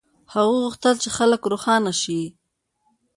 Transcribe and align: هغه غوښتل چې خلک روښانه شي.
هغه 0.33 0.53
غوښتل 0.63 0.95
چې 1.03 1.09
خلک 1.17 1.41
روښانه 1.51 1.93
شي. 2.01 2.21